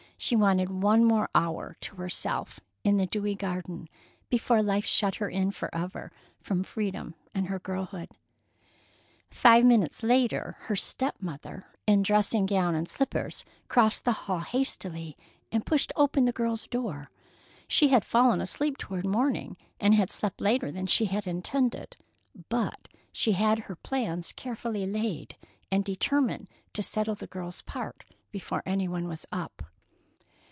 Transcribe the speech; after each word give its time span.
She 0.23 0.35
wanted 0.35 0.69
one 0.69 1.03
more 1.03 1.31
hour 1.33 1.77
to 1.81 1.95
herself 1.95 2.59
in 2.83 2.97
the 2.97 3.07
dewy 3.07 3.33
garden, 3.33 3.89
before 4.29 4.61
life 4.61 4.85
shut 4.85 5.15
her 5.15 5.27
in 5.27 5.49
forever 5.49 6.11
from 6.39 6.61
freedom 6.63 7.15
and 7.33 7.47
her 7.47 7.57
girlhood. 7.57 8.07
Five 9.31 9.65
minutes 9.65 10.03
later, 10.03 10.57
her 10.65 10.75
step 10.75 11.15
mother, 11.21 11.65
in 11.87 12.03
dressing 12.03 12.45
gown 12.45 12.75
and 12.75 12.87
slippers, 12.87 13.43
crossed 13.67 14.05
the 14.05 14.11
hall 14.11 14.41
hastily 14.41 15.17
and 15.51 15.65
pushed 15.65 15.91
open 15.95 16.25
the 16.25 16.31
girl's 16.31 16.67
door. 16.67 17.09
She 17.67 17.87
had 17.87 18.05
fallen 18.05 18.41
asleep 18.41 18.77
toward 18.77 19.07
morning, 19.07 19.57
and 19.79 19.95
had 19.95 20.11
slept 20.11 20.39
later 20.39 20.71
than 20.71 20.85
she 20.85 21.05
had 21.05 21.25
intended. 21.25 21.97
But 22.47 22.89
she 23.11 23.31
had 23.31 23.57
her 23.57 23.75
plans 23.75 24.33
carefully 24.33 24.85
laid, 24.85 25.35
and 25.71 25.83
determined 25.83 26.47
to 26.73 26.83
settle 26.83 27.15
the 27.15 27.25
girl's 27.25 27.63
part 27.63 28.03
before 28.31 28.61
any 28.67 28.87
one 28.87 29.07
was 29.07 29.25
up. 29.31 29.63